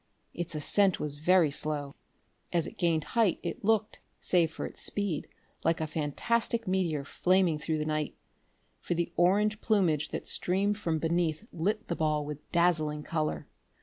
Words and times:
Its 0.33 0.55
ascent 0.55 0.99
was 0.99 1.13
very 1.13 1.51
slow. 1.51 1.95
As 2.51 2.65
it 2.65 2.79
gained 2.79 3.03
height 3.13 3.37
it 3.43 3.63
looked 3.63 3.99
save 4.19 4.51
for 4.51 4.65
its 4.65 4.81
speed 4.81 5.27
like 5.63 5.79
a 5.79 5.85
fantastic 5.85 6.67
meteor 6.67 7.05
flaming 7.05 7.59
through 7.59 7.77
the 7.77 7.85
night, 7.85 8.15
for 8.79 8.95
the 8.95 9.13
orange 9.15 9.61
plumage 9.61 10.09
that 10.09 10.25
streamed 10.25 10.79
from 10.79 10.97
beneath 10.97 11.43
lit 11.53 11.87
the 11.87 11.95
ball 11.95 12.25
with 12.25 12.51
dazzling 12.51 13.03
color. 13.03 13.47